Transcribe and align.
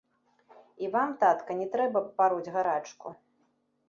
І 0.85 0.87
вам, 0.95 1.11
татка, 1.23 1.57
не 1.59 1.67
трэба 1.75 1.99
б 2.05 2.13
пароць 2.21 2.51
гарачку. 2.57 3.13